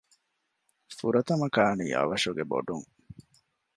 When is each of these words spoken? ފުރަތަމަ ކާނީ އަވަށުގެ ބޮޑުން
ފުރަތަމަ 0.97 1.47
ކާނީ 1.55 1.85
އަވަށުގެ 1.97 2.43
ބޮޑުން 2.51 2.87